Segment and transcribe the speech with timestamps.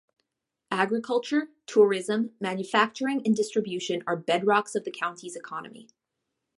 [0.71, 5.89] Agriculture, tourism, manufacturing, and distribution are bedrocks of the county's economy.